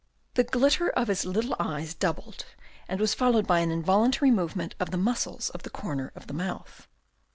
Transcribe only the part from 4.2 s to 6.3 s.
movement of the muscles of the corner of